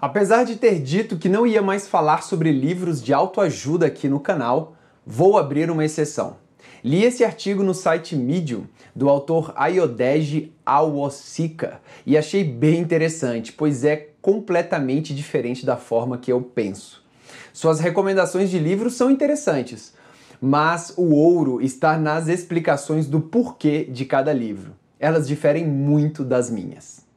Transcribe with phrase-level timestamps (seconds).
[0.00, 4.18] Apesar de ter dito que não ia mais falar sobre livros de autoajuda aqui no
[4.18, 6.38] canal, vou abrir uma exceção.
[6.82, 8.64] Li esse artigo no site Medium
[8.96, 16.32] do autor Ayodeji Awosika e achei bem interessante, pois é completamente diferente da forma que
[16.32, 17.04] eu penso.
[17.52, 19.92] Suas recomendações de livros são interessantes,
[20.40, 24.72] mas o ouro está nas explicações do porquê de cada livro.
[24.98, 27.09] Elas diferem muito das minhas.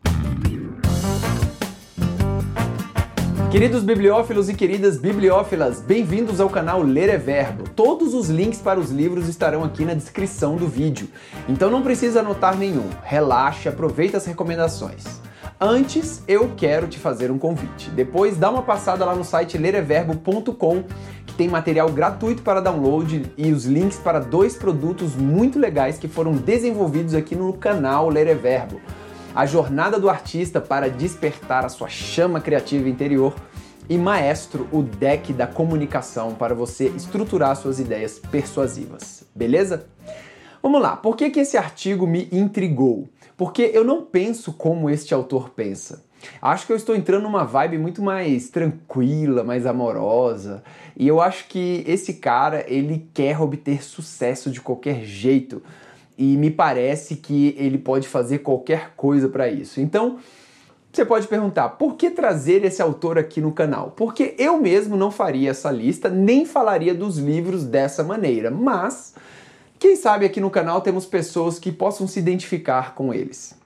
[3.53, 7.65] Queridos bibliófilos e queridas bibliófilas, bem-vindos ao canal Ler é Verbo.
[7.75, 11.07] Todos os links para os livros estarão aqui na descrição do vídeo,
[11.47, 12.89] então não precisa anotar nenhum.
[13.03, 15.21] Relaxe, aproveita as recomendações.
[15.61, 17.91] Antes, eu quero te fazer um convite.
[17.91, 20.85] Depois, dá uma passada lá no site lereverbo.com,
[21.23, 26.07] que tem material gratuito para download e os links para dois produtos muito legais que
[26.07, 28.81] foram desenvolvidos aqui no canal Ler é Verbo
[29.35, 33.33] a jornada do artista para despertar a sua chama criativa interior
[33.89, 39.23] e Maestro, o deck da comunicação para você estruturar suas ideias persuasivas.
[39.35, 39.87] Beleza?
[40.61, 43.09] Vamos lá, por que, que esse artigo me intrigou?
[43.35, 46.05] Porque eu não penso como este autor pensa.
[46.41, 50.63] Acho que eu estou entrando numa vibe muito mais tranquila, mais amorosa,
[50.95, 55.61] e eu acho que esse cara, ele quer obter sucesso de qualquer jeito
[56.17, 59.81] e me parece que ele pode fazer qualquer coisa para isso.
[59.81, 60.19] Então,
[60.91, 63.91] você pode perguntar, por que trazer esse autor aqui no canal?
[63.97, 69.15] Porque eu mesmo não faria essa lista, nem falaria dos livros dessa maneira, mas
[69.79, 73.62] quem sabe aqui no canal temos pessoas que possam se identificar com eles.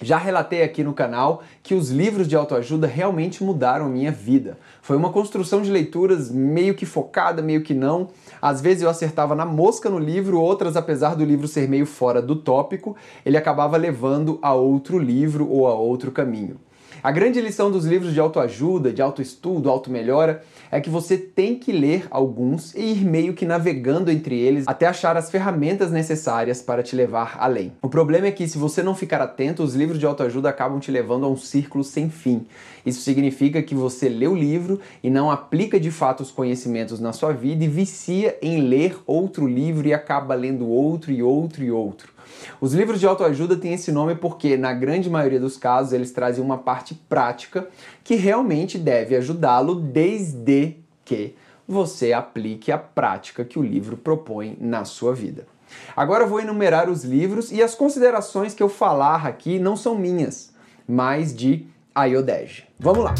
[0.00, 4.58] Já relatei aqui no canal que os livros de autoajuda realmente mudaram a minha vida.
[4.80, 8.08] Foi uma construção de leituras meio que focada, meio que não.
[8.40, 12.20] Às vezes eu acertava na mosca no livro, outras, apesar do livro ser meio fora
[12.20, 16.56] do tópico, ele acabava levando a outro livro ou a outro caminho.
[17.04, 21.72] A grande lição dos livros de autoajuda, de autoestudo, automelhora, é que você tem que
[21.72, 26.80] ler alguns e ir meio que navegando entre eles até achar as ferramentas necessárias para
[26.80, 27.72] te levar além.
[27.82, 30.92] O problema é que se você não ficar atento, os livros de autoajuda acabam te
[30.92, 32.46] levando a um círculo sem fim.
[32.86, 37.12] Isso significa que você lê o livro e não aplica de fato os conhecimentos na
[37.12, 41.70] sua vida e vicia em ler outro livro e acaba lendo outro e outro e
[41.72, 42.11] outro.
[42.60, 46.44] Os livros de autoajuda têm esse nome porque, na grande maioria dos casos, eles trazem
[46.44, 47.68] uma parte prática
[48.04, 51.34] que realmente deve ajudá-lo desde que
[51.66, 55.46] você aplique a prática que o livro propõe na sua vida.
[55.96, 59.94] Agora eu vou enumerar os livros e as considerações que eu falar aqui não são
[59.94, 60.52] minhas,
[60.86, 62.64] mas de Ayodej.
[62.78, 63.14] Vamos lá!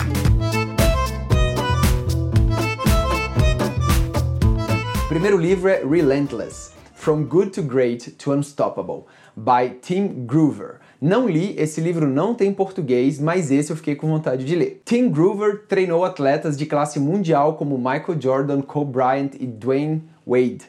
[5.04, 6.81] O primeiro livro é Relentless.
[7.02, 10.76] From Good to Great to Unstoppable, by Tim Groover.
[11.00, 14.82] Não li, esse livro não tem português, mas esse eu fiquei com vontade de ler.
[14.84, 20.62] Tim Groover treinou atletas de classe mundial como Michael Jordan, Kobe Bryant e Dwayne Wade.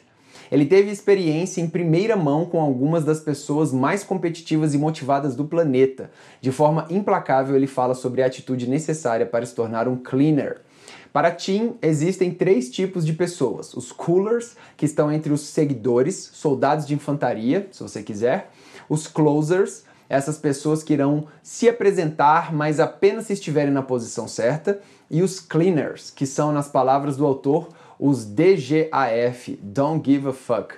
[0.50, 5.44] Ele teve experiência em primeira mão com algumas das pessoas mais competitivas e motivadas do
[5.44, 6.10] planeta.
[6.40, 10.62] De forma implacável, ele fala sobre a atitude necessária para se tornar um cleaner.
[11.14, 16.84] Para Tim, existem três tipos de pessoas: os coolers, que estão entre os seguidores, soldados
[16.84, 18.50] de infantaria, se você quiser,
[18.88, 24.80] os closers, essas pessoas que irão se apresentar, mas apenas se estiverem na posição certa,
[25.08, 30.74] e os cleaners, que são, nas palavras do autor, os DGAF, Don't Give a Fuck.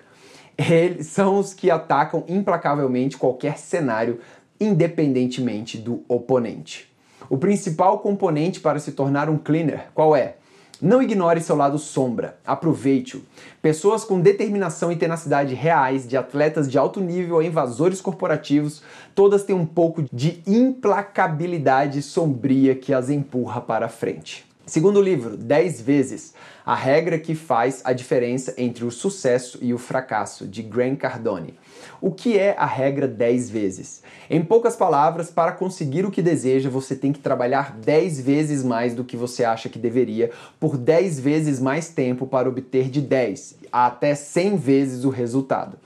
[0.58, 4.20] Eles são os que atacam implacavelmente qualquer cenário,
[4.60, 6.94] independentemente do oponente.
[7.28, 10.36] O principal componente para se tornar um cleaner, qual é?
[10.80, 13.22] Não ignore seu lado sombra, aproveite-o.
[13.62, 18.82] Pessoas com determinação e tenacidade reais, de atletas de alto nível a invasores corporativos,
[19.14, 24.44] todas têm um pouco de implacabilidade sombria que as empurra para frente.
[24.66, 29.78] Segundo livro, 10 vezes, a regra que faz a diferença entre o sucesso e o
[29.78, 31.54] fracasso, de Grant Cardone.
[32.00, 34.02] O que é a regra 10 vezes?
[34.28, 38.94] Em poucas palavras, para conseguir o que deseja, você tem que trabalhar 10 vezes mais
[38.94, 43.56] do que você acha que deveria, por 10 vezes mais tempo para obter de 10
[43.72, 45.78] a até 100 vezes o resultado.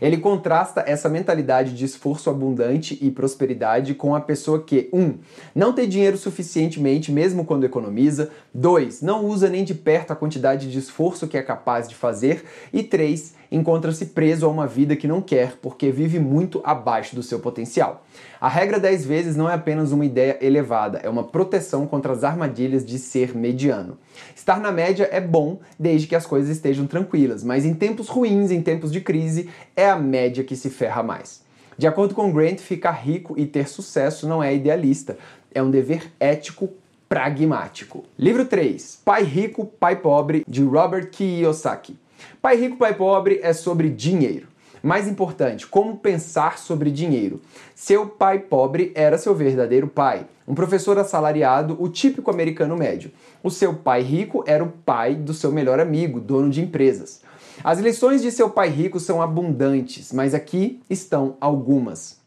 [0.00, 5.00] Ele contrasta essa mentalidade de esforço abundante e prosperidade com a pessoa que 1.
[5.00, 5.18] Um,
[5.54, 9.02] não tem dinheiro suficientemente mesmo quando economiza, 2.
[9.02, 12.82] Não usa nem de perto a quantidade de esforço que é capaz de fazer e
[12.82, 17.38] 3 encontra-se preso a uma vida que não quer porque vive muito abaixo do seu
[17.38, 18.04] potencial.
[18.40, 22.24] A regra 10 vezes não é apenas uma ideia elevada, é uma proteção contra as
[22.24, 23.96] armadilhas de ser mediano.
[24.34, 28.50] Estar na média é bom desde que as coisas estejam tranquilas, mas em tempos ruins,
[28.50, 31.42] em tempos de crise, é a média que se ferra mais.
[31.78, 35.16] De acordo com Grant, ficar rico e ter sucesso não é idealista,
[35.52, 36.68] é um dever ético
[37.08, 38.04] pragmático.
[38.18, 41.96] Livro 3: Pai Rico, Pai Pobre, de Robert Kiyosaki.
[42.40, 44.48] Pai Rico, Pai Pobre é sobre dinheiro.
[44.82, 47.40] Mais importante, como pensar sobre dinheiro.
[47.74, 53.10] Seu pai pobre era seu verdadeiro pai, um professor assalariado, o típico americano médio.
[53.42, 57.22] O seu pai rico era o pai do seu melhor amigo, dono de empresas.
[57.62, 62.18] As lições de seu pai rico são abundantes, mas aqui estão algumas.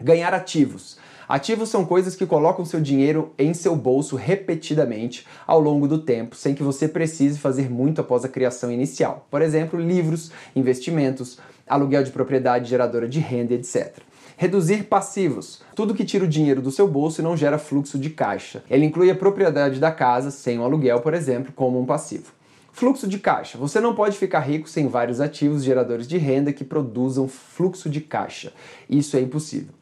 [0.00, 0.98] Ganhar ativos.
[1.28, 6.36] Ativos são coisas que colocam seu dinheiro em seu bolso repetidamente ao longo do tempo,
[6.36, 9.26] sem que você precise fazer muito após a criação inicial.
[9.28, 13.98] Por exemplo, livros, investimentos, aluguel de propriedade geradora de renda, etc.
[14.36, 18.10] Reduzir passivos, tudo que tira o dinheiro do seu bolso e não gera fluxo de
[18.10, 18.62] caixa.
[18.70, 22.32] Ele inclui a propriedade da casa, sem o aluguel, por exemplo, como um passivo.
[22.70, 23.58] Fluxo de caixa.
[23.58, 28.00] Você não pode ficar rico sem vários ativos geradores de renda que produzam fluxo de
[28.00, 28.52] caixa.
[28.88, 29.74] Isso é impossível.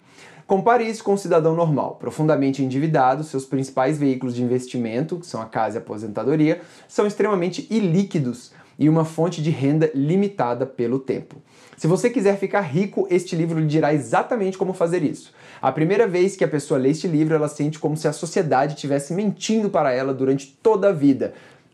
[0.47, 5.41] Compare isso com um cidadão normal, profundamente endividado, seus principais veículos de investimento, que são
[5.41, 10.99] a casa e a aposentadoria, são extremamente ilíquidos e uma fonte de renda limitada pelo
[10.99, 11.37] tempo.
[11.79, 15.33] Se você quiser ficar rico, este livro lhe dirá exatamente como fazer isso.
[15.63, 18.75] A primeira vez que a pessoa lê este livro, ela sente como se a sociedade
[18.75, 21.33] estivesse mentindo para ela durante toda a vida.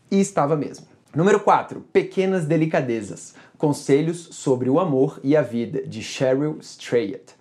[0.09, 0.85] E estava mesmo.
[1.13, 1.81] Número 4.
[1.91, 3.35] Pequenas delicadezas.
[3.57, 7.40] Conselhos sobre o amor e a vida, de Cheryl Strayed.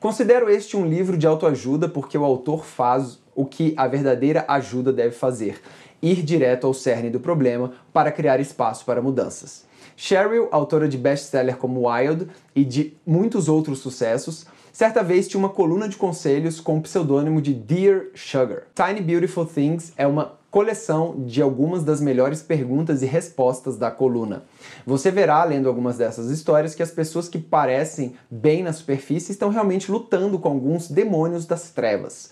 [0.00, 4.90] Considero este um livro de autoajuda porque o autor faz o que a verdadeira ajuda
[4.90, 5.60] deve fazer:
[6.00, 9.66] ir direto ao cerne do problema para criar espaço para mudanças.
[9.94, 15.50] Cheryl, autora de best-seller como Wild e de muitos outros sucessos, certa vez tinha uma
[15.50, 18.62] coluna de conselhos com o pseudônimo de Dear Sugar.
[18.74, 24.42] Tiny Beautiful Things é uma coleção de algumas das melhores perguntas e respostas da coluna.
[24.84, 29.48] Você verá, lendo algumas dessas histórias, que as pessoas que parecem bem na superfície estão
[29.48, 32.30] realmente lutando com alguns demônios das trevas.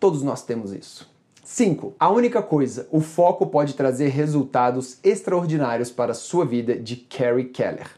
[0.00, 1.10] Todos nós temos isso.
[1.44, 1.94] 5.
[1.98, 7.46] A única coisa, o foco pode trazer resultados extraordinários para a sua vida, de Carrie
[7.46, 7.88] Keller.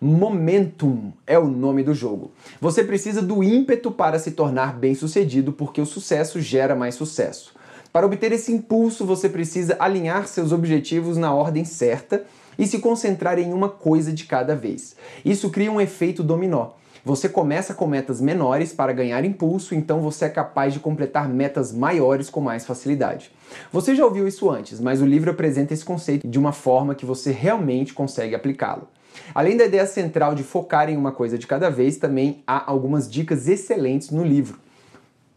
[0.00, 2.30] Momentum é o nome do jogo.
[2.60, 7.54] Você precisa do ímpeto para se tornar bem-sucedido, porque o sucesso gera mais sucesso.
[7.94, 12.24] Para obter esse impulso, você precisa alinhar seus objetivos na ordem certa
[12.58, 14.96] e se concentrar em uma coisa de cada vez.
[15.24, 16.70] Isso cria um efeito dominó.
[17.04, 21.72] Você começa com metas menores para ganhar impulso, então você é capaz de completar metas
[21.72, 23.30] maiores com mais facilidade.
[23.70, 27.06] Você já ouviu isso antes, mas o livro apresenta esse conceito de uma forma que
[27.06, 28.88] você realmente consegue aplicá-lo.
[29.32, 33.08] Além da ideia central de focar em uma coisa de cada vez, também há algumas
[33.08, 34.63] dicas excelentes no livro.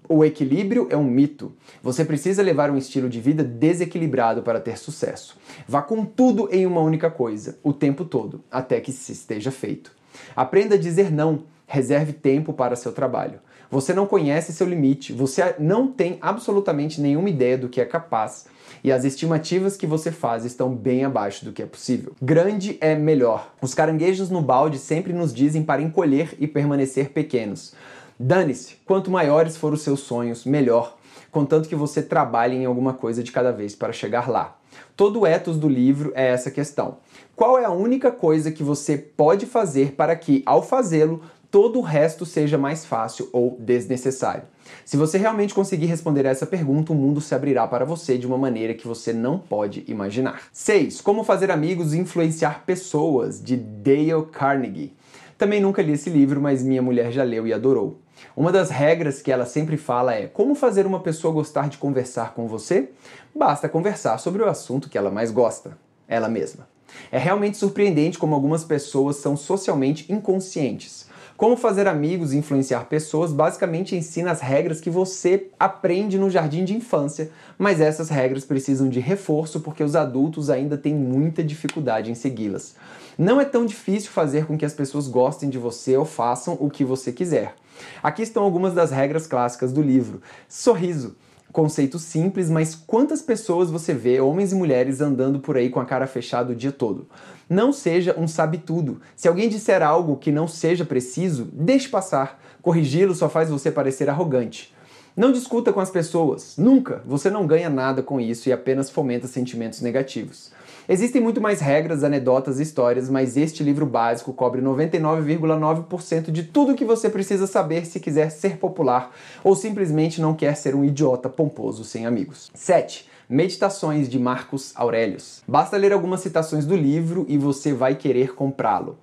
[0.10, 1.54] O equilíbrio é um mito.
[1.84, 5.38] Você precisa levar um estilo de vida desequilibrado para ter sucesso.
[5.68, 9.92] Vá com tudo em uma única coisa, o tempo todo, até que se esteja feito.
[10.36, 11.44] Aprenda a dizer não.
[11.66, 13.40] Reserve tempo para seu trabalho.
[13.70, 18.46] Você não conhece seu limite, você não tem absolutamente nenhuma ideia do que é capaz
[18.84, 22.14] e as estimativas que você faz estão bem abaixo do que é possível.
[22.22, 23.54] Grande é melhor.
[23.62, 27.74] Os caranguejos no balde sempre nos dizem para encolher e permanecer pequenos.
[28.20, 30.98] Dane-se, quanto maiores forem os seus sonhos, melhor,
[31.32, 34.58] contanto que você trabalhe em alguma coisa de cada vez para chegar lá.
[34.96, 36.98] Todo o ethos do livro é essa questão.
[37.36, 41.22] Qual é a única coisa que você pode fazer para que, ao fazê-lo,
[41.52, 44.44] todo o resto seja mais fácil ou desnecessário?
[44.84, 48.38] Se você realmente conseguir responder essa pergunta, o mundo se abrirá para você de uma
[48.38, 50.42] maneira que você não pode imaginar.
[50.52, 51.02] 6.
[51.02, 54.97] Como fazer amigos e influenciar pessoas, de Dale Carnegie.
[55.38, 58.02] Também nunca li esse livro, mas minha mulher já leu e adorou.
[58.36, 62.34] Uma das regras que ela sempre fala é: como fazer uma pessoa gostar de conversar
[62.34, 62.90] com você?
[63.36, 65.78] Basta conversar sobre o assunto que ela mais gosta,
[66.08, 66.68] ela mesma.
[67.12, 71.07] É realmente surpreendente como algumas pessoas são socialmente inconscientes.
[71.38, 76.66] Como fazer amigos e influenciar pessoas basicamente ensina as regras que você aprende no jardim
[76.66, 77.30] de infância,
[77.60, 82.76] mas essas regras precisam de reforço porque os adultos ainda têm muita dificuldade em segui-las.
[83.16, 86.72] Não é tão difícil fazer com que as pessoas gostem de você ou façam o
[86.72, 87.54] que você quiser.
[88.02, 90.24] Aqui estão algumas das regras clássicas do livro.
[90.50, 91.16] Sorriso.
[91.58, 95.86] Conceito simples, mas quantas pessoas você vê, homens e mulheres, andando por aí com a
[95.86, 97.10] cara fechada o dia todo?
[97.50, 99.02] Não seja um sabe-tudo.
[99.16, 102.40] Se alguém disser algo que não seja preciso, deixe passar.
[102.62, 104.72] Corrigi-lo só faz você parecer arrogante.
[105.16, 106.58] Não discuta com as pessoas.
[106.60, 107.02] Nunca.
[107.08, 110.52] Você não ganha nada com isso e apenas fomenta sentimentos negativos.
[110.90, 116.76] Existem muito mais regras, anedotas e histórias, mas este livro básico cobre 99,9% de tudo
[116.76, 119.14] que você precisa saber se quiser ser popular
[119.44, 122.50] ou simplesmente não quer ser um idiota pomposo sem amigos.
[122.54, 123.06] 7.
[123.28, 125.44] Meditações de Marcos Aurelius.
[125.46, 128.98] Basta ler algumas citações do livro e você vai querer comprá-lo.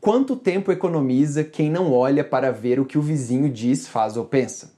[0.00, 4.24] Quanto tempo economiza quem não olha para ver o que o vizinho diz, faz ou
[4.24, 4.72] pensa?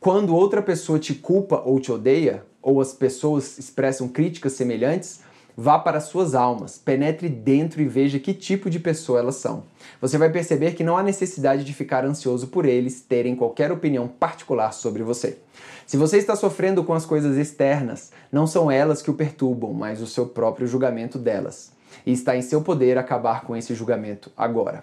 [0.00, 5.20] Quando outra pessoa te culpa ou te odeia, ou as pessoas expressam críticas semelhantes,
[5.56, 9.62] Vá para suas almas, penetre dentro e veja que tipo de pessoa elas são.
[10.00, 14.08] Você vai perceber que não há necessidade de ficar ansioso por eles terem qualquer opinião
[14.08, 15.38] particular sobre você.
[15.86, 20.00] Se você está sofrendo com as coisas externas, não são elas que o perturbam, mas
[20.00, 21.70] o seu próprio julgamento delas.
[22.04, 24.82] E está em seu poder acabar com esse julgamento agora.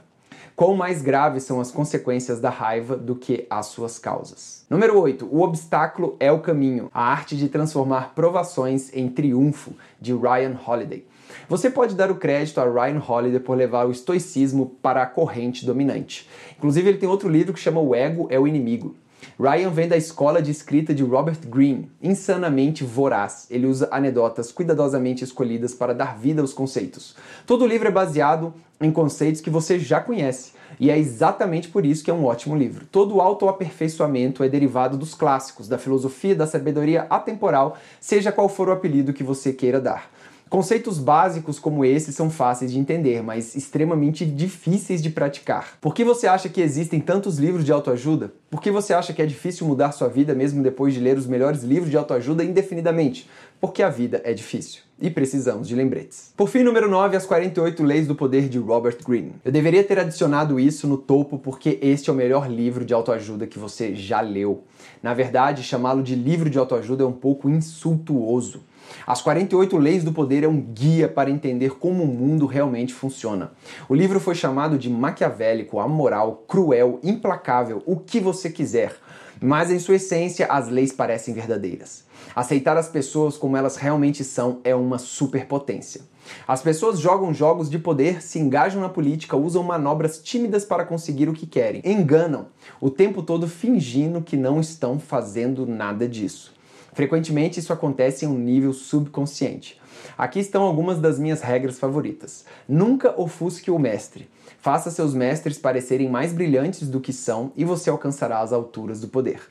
[0.61, 4.63] Quão mais graves são as consequências da raiva do que as suas causas.
[4.69, 5.25] Número 8.
[5.25, 6.87] O obstáculo é o caminho.
[6.93, 11.03] A arte de transformar provações em triunfo, de Ryan Holiday.
[11.49, 15.65] Você pode dar o crédito a Ryan Holiday por levar o estoicismo para a corrente
[15.65, 16.29] dominante.
[16.59, 18.95] Inclusive, ele tem outro livro que chama O Ego é o Inimigo.
[19.41, 23.47] Ryan vem da escola de escrita de Robert Greene, insanamente voraz.
[23.49, 27.15] Ele usa anedotas cuidadosamente escolhidas para dar vida aos conceitos.
[27.47, 31.87] Todo o livro é baseado em conceitos que você já conhece, e é exatamente por
[31.87, 32.85] isso que é um ótimo livro.
[32.91, 38.71] Todo autoaperfeiçoamento é derivado dos clássicos, da filosofia da sabedoria atemporal, seja qual for o
[38.71, 40.11] apelido que você queira dar.
[40.51, 45.77] Conceitos básicos como esse são fáceis de entender, mas extremamente difíceis de praticar.
[45.79, 48.33] Por que você acha que existem tantos livros de autoajuda?
[48.49, 51.25] Por que você acha que é difícil mudar sua vida mesmo depois de ler os
[51.25, 53.29] melhores livros de autoajuda indefinidamente?
[53.61, 56.33] Porque a vida é difícil e precisamos de lembretes.
[56.35, 59.35] Por fim, número 9, as 48 Leis do Poder de Robert Greene.
[59.45, 63.47] Eu deveria ter adicionado isso no topo porque este é o melhor livro de autoajuda
[63.47, 64.65] que você já leu.
[65.01, 68.69] Na verdade, chamá-lo de livro de autoajuda é um pouco insultuoso.
[69.05, 73.51] As 48 Leis do Poder é um guia para entender como o mundo realmente funciona.
[73.87, 78.95] O livro foi chamado de maquiavélico, amoral, cruel, implacável, o que você quiser.
[79.43, 82.05] Mas em sua essência, as leis parecem verdadeiras.
[82.35, 86.01] Aceitar as pessoas como elas realmente são é uma superpotência.
[86.47, 91.27] As pessoas jogam jogos de poder, se engajam na política, usam manobras tímidas para conseguir
[91.27, 92.47] o que querem, enganam,
[92.79, 96.53] o tempo todo fingindo que não estão fazendo nada disso.
[96.93, 99.79] Frequentemente isso acontece em um nível subconsciente.
[100.17, 102.45] Aqui estão algumas das minhas regras favoritas.
[102.67, 104.29] Nunca ofusque o mestre.
[104.59, 109.07] Faça seus mestres parecerem mais brilhantes do que são e você alcançará as alturas do
[109.07, 109.41] poder.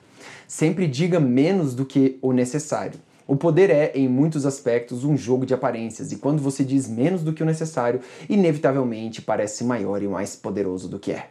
[0.46, 3.00] Sempre diga menos do que o necessário.
[3.26, 7.22] O poder é, em muitos aspectos, um jogo de aparências, e quando você diz menos
[7.22, 11.28] do que o necessário, inevitavelmente parece maior e mais poderoso do que é.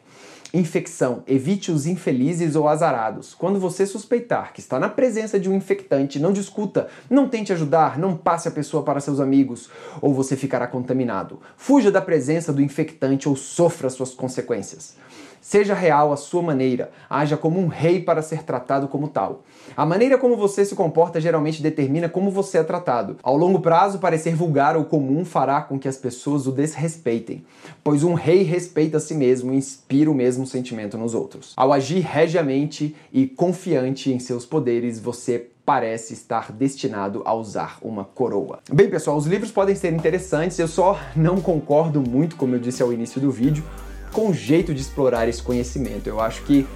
[0.51, 1.23] Infecção.
[1.27, 3.35] Evite os infelizes ou azarados.
[3.35, 7.99] Quando você suspeitar que está na presença de um infectante, não discuta, não tente ajudar,
[7.99, 9.69] não passe a pessoa para seus amigos,
[10.01, 11.39] ou você ficará contaminado.
[11.55, 14.95] Fuja da presença do infectante ou sofra suas consequências.
[15.41, 19.43] Seja real à sua maneira, haja como um rei para ser tratado como tal.
[19.75, 23.17] A maneira como você se comporta geralmente determina como você é tratado.
[23.23, 27.45] Ao longo prazo, parecer vulgar ou comum fará com que as pessoas o desrespeitem,
[27.83, 31.53] pois um rei respeita a si mesmo e inspira o mesmo sentimento nos outros.
[31.55, 38.03] Ao agir regiamente e confiante em seus poderes, você parece estar destinado a usar uma
[38.03, 38.57] coroa.
[38.73, 42.81] Bem, pessoal, os livros podem ser interessantes, eu só não concordo muito, como eu disse
[42.81, 43.63] ao início do vídeo,
[44.11, 46.07] com jeito de explorar esse conhecimento.
[46.07, 46.67] Eu acho que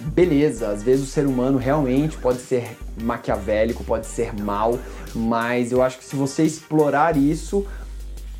[0.00, 4.78] beleza, às vezes o ser humano realmente pode ser maquiavélico, pode ser mal,
[5.14, 7.66] mas eu acho que se você explorar isso,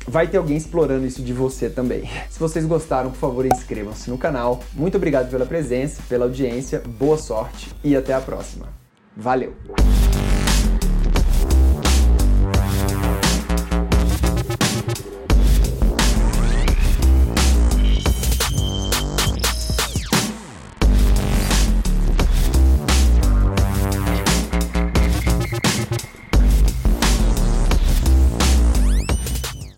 [0.07, 2.09] vai ter alguém explorando isso de você também.
[2.29, 4.63] Se vocês gostaram, por favor, inscrevam-se no canal.
[4.73, 8.67] Muito obrigado pela presença, pela audiência, boa sorte e até a próxima.
[9.15, 9.53] Valeu!